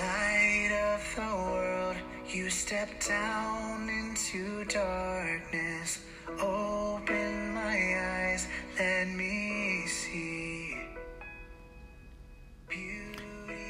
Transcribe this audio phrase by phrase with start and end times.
[0.00, 1.96] Light of the world,
[2.28, 6.00] you step down into darkness.
[6.40, 8.48] Open my eyes,
[8.78, 10.76] let me see.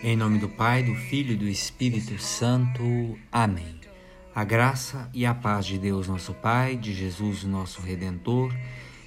[0.03, 3.19] Em nome do Pai, do Filho e do Espírito Santo.
[3.31, 3.79] Amém.
[4.35, 8.51] A graça e a paz de Deus, nosso Pai, de Jesus, nosso Redentor,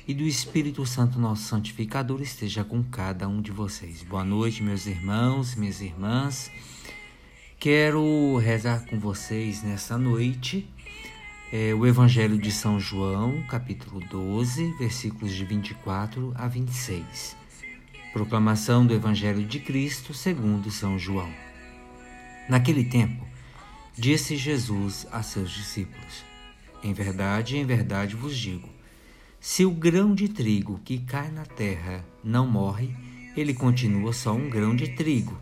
[0.08, 4.04] e do Espírito Santo, nosso santificador, esteja com cada um de vocês.
[4.04, 6.52] Boa noite, meus irmãos, minhas irmãs.
[7.58, 10.68] Quero rezar com vocês nessa noite
[11.54, 17.38] é, o Evangelho de São João, capítulo 12, versículos de 24 a 26.
[18.12, 21.32] Proclamação do Evangelho de Cristo segundo São João.
[22.50, 23.26] Naquele tempo,
[23.98, 26.26] disse Jesus a seus discípulos:
[26.84, 28.73] Em verdade, em verdade vos digo:
[29.44, 32.96] se o grão de trigo que cai na terra não morre,
[33.36, 35.38] ele continua só um grão de trigo,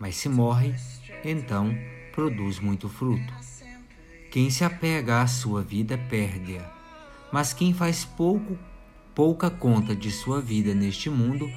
[0.00, 0.74] mas se morre,
[1.24, 1.72] então
[2.10, 3.32] produz muito fruto.
[4.32, 6.68] Quem se apega à sua vida perde-a,
[7.32, 8.58] mas quem faz pouco,
[9.14, 11.48] pouca conta de sua vida neste mundo,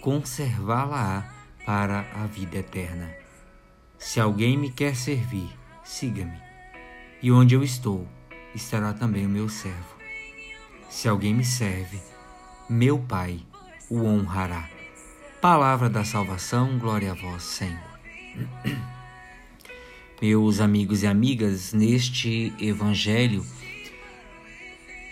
[0.00, 1.32] conservá-la-á
[1.64, 3.14] para a vida eterna.
[3.96, 5.48] Se alguém me quer servir,
[5.84, 6.40] siga-me.
[7.22, 8.04] E onde eu estou,
[8.52, 9.95] estará também o meu servo.
[10.96, 12.00] Se alguém me serve,
[12.70, 13.38] meu Pai
[13.90, 14.66] o honrará.
[15.42, 17.98] Palavra da salvação, glória a vós, Senhor.
[20.22, 23.44] Meus amigos e amigas, neste evangelho,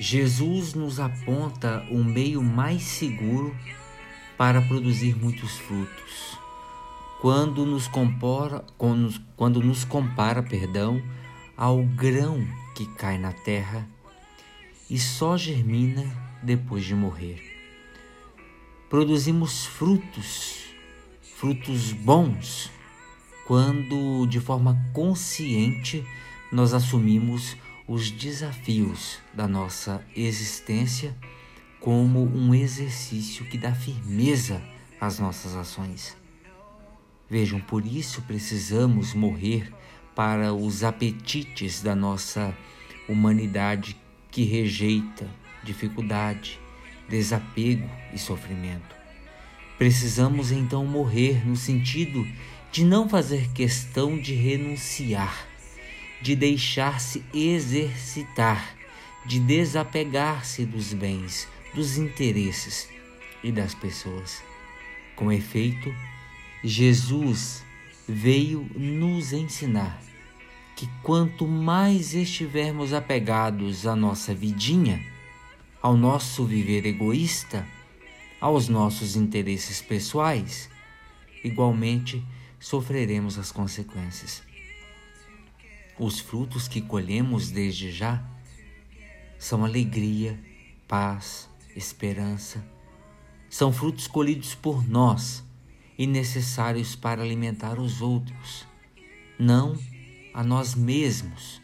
[0.00, 3.55] Jesus nos aponta o meio mais seguro
[4.38, 6.38] para produzir muitos frutos.
[7.20, 11.02] Quando nos compara, quando, quando nos compara, perdão,
[11.55, 12.42] ao grão
[12.74, 13.86] que cai na terra
[14.88, 16.04] e só germina
[16.42, 17.42] depois de morrer.
[18.88, 20.64] Produzimos frutos,
[21.20, 22.70] frutos bons,
[23.46, 26.05] quando de forma consciente
[26.52, 31.14] nós assumimos os desafios da nossa existência
[31.80, 34.62] como um exercício que dá firmeza
[35.00, 36.17] às nossas ações.
[37.28, 39.73] Vejam, por isso precisamos morrer
[40.14, 42.56] para os apetites da nossa
[43.08, 43.96] humanidade
[44.34, 45.30] que rejeita
[45.62, 46.58] dificuldade,
[47.08, 48.96] desapego e sofrimento.
[49.78, 52.27] Precisamos então morrer no sentido
[52.73, 55.46] de não fazer questão de renunciar,
[56.20, 58.74] de deixar-se exercitar,
[59.24, 62.89] de desapegar-se dos bens, dos interesses
[63.40, 64.42] e das pessoas.
[65.14, 65.94] Com efeito,
[66.64, 67.64] Jesus
[68.08, 70.02] veio nos ensinar
[70.77, 75.05] que quanto mais estivermos apegados à nossa vidinha,
[75.80, 77.67] ao nosso viver egoísta,
[78.40, 80.68] aos nossos interesses pessoais,
[81.45, 82.24] igualmente
[82.58, 84.42] sofreremos as consequências.
[85.98, 88.24] Os frutos que colhemos desde já
[89.39, 90.39] são alegria,
[90.89, 92.64] paz, esperança.
[93.48, 95.45] São frutos colhidos por nós
[95.96, 98.67] e necessários para alimentar os outros,
[99.39, 99.79] não
[100.34, 101.62] a nós mesmos,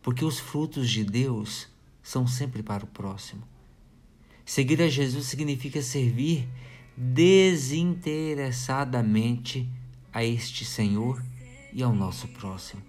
[0.00, 1.66] porque os frutos de Deus
[2.00, 3.42] são sempre para o próximo.
[4.46, 6.48] Seguir a Jesus significa servir
[6.96, 9.68] desinteressadamente
[10.12, 11.20] a este Senhor
[11.72, 12.80] e ao nosso próximo.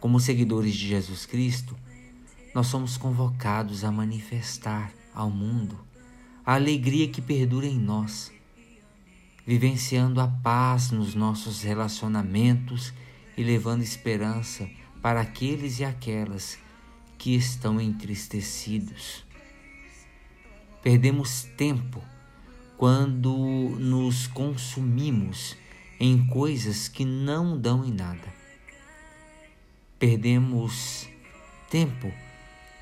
[0.00, 1.76] Como seguidores de Jesus Cristo,
[2.54, 5.78] nós somos convocados a manifestar ao mundo
[6.44, 8.32] a alegria que perdura em nós,
[9.46, 12.92] vivenciando a paz nos nossos relacionamentos
[13.36, 14.68] e levando esperança
[15.02, 16.58] para aqueles e aquelas
[17.18, 19.24] que estão entristecidos.
[20.82, 22.02] Perdemos tempo
[22.76, 23.34] quando
[23.78, 25.56] nos consumimos
[25.98, 28.34] em coisas que não dão em nada.
[29.98, 31.08] Perdemos
[31.70, 32.12] tempo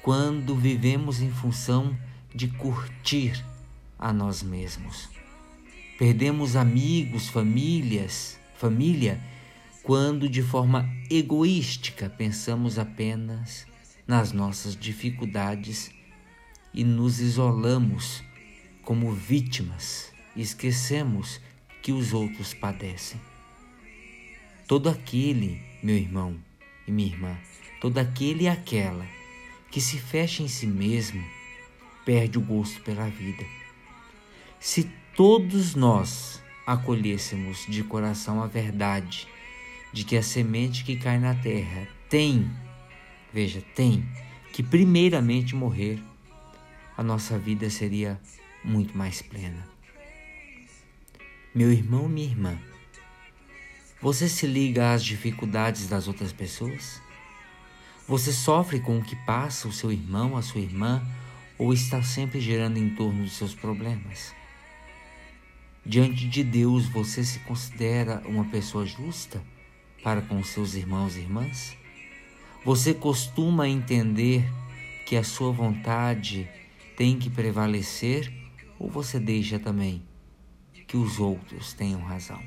[0.02, 1.96] quando vivemos em função
[2.34, 3.44] de curtir
[3.98, 5.08] a nós mesmos.
[5.98, 9.22] Perdemos amigos, famílias, família,
[9.84, 13.66] quando de forma egoística pensamos apenas
[14.06, 15.90] nas nossas dificuldades
[16.72, 18.24] e nos isolamos
[18.82, 21.38] como vítimas e esquecemos
[21.82, 23.20] que os outros padecem.
[24.66, 26.34] Todo aquele, meu irmão
[26.88, 27.36] e minha irmã,
[27.78, 29.06] todo aquele e aquela
[29.70, 31.22] que se fecha em si mesmo,
[32.06, 33.44] perde o gosto pela vida.
[34.58, 39.28] Se todos nós acolhêssemos de coração a verdade
[39.94, 42.50] de que a semente que cai na terra tem,
[43.32, 44.04] veja, tem
[44.52, 46.02] que primeiramente morrer,
[46.96, 48.20] a nossa vida seria
[48.64, 49.68] muito mais plena.
[51.54, 52.58] Meu irmão, minha irmã,
[54.02, 57.00] Você se liga às dificuldades das outras pessoas?
[58.06, 61.02] Você sofre com o que passa o seu irmão, a sua irmã,
[61.56, 64.34] ou está sempre girando em torno dos seus problemas?
[65.86, 69.40] Diante de Deus, você se considera uma pessoa justa
[70.04, 71.76] para com seus irmãos e irmãs?
[72.62, 74.44] Você costuma entender
[75.06, 76.48] que a sua vontade
[76.96, 78.32] tem que prevalecer
[78.78, 80.02] ou você deixa também
[80.86, 82.40] que os outros tenham razão?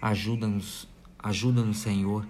[0.00, 0.88] Ajuda-nos,
[1.18, 2.26] ajuda-nos, Senhor,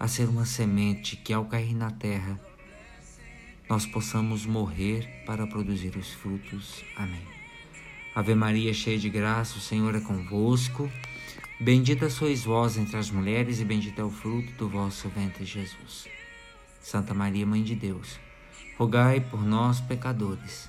[0.00, 2.40] a ser uma semente que ao cair na terra
[3.68, 6.82] nós possamos morrer para produzir os frutos.
[6.96, 7.22] Amém.
[8.14, 10.90] Ave Maria, cheia de graça, o Senhor é convosco.
[11.60, 16.06] Bendita sois vós entre as mulheres, e bendito é o fruto do vosso ventre, Jesus.
[16.80, 18.18] Santa Maria, Mãe de Deus,
[18.76, 20.68] rogai por nós, pecadores,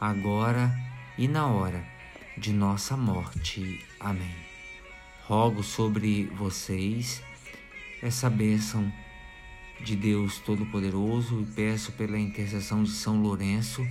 [0.00, 0.70] agora
[1.16, 1.82] e na hora
[2.36, 3.84] de nossa morte.
[3.98, 4.46] Amém
[5.26, 7.20] rogo sobre vocês
[8.00, 8.92] essa bênção
[9.80, 13.84] de Deus Todo-Poderoso e peço pela intercessão de São Lourenço,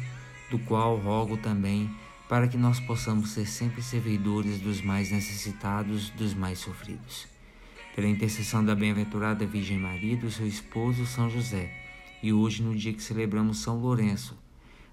[0.50, 1.90] do qual rogo também
[2.28, 7.28] para que nós possamos ser sempre servidores dos mais necessitados, dos mais sofridos.
[7.96, 11.72] Pela intercessão da bem-aventurada Virgem Maria, do seu esposo São José,
[12.22, 14.36] e hoje, no dia que celebramos São Lourenço,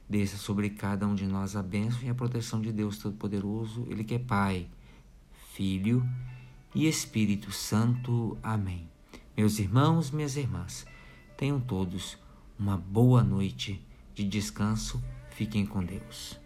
[0.09, 4.05] desça sobre cada um de nós a bênção e a proteção de Deus Todo-Poderoso, Ele
[4.05, 4.67] que é Pai,
[5.55, 6.07] Filho
[6.75, 8.37] e Espírito Santo.
[8.43, 8.89] Amém.
[9.35, 10.87] Meus irmãos, minhas irmãs,
[11.39, 12.19] tenham todos
[12.59, 13.83] uma boa noite
[14.15, 15.03] de descanso.
[15.31, 16.42] Fiquem com Deus.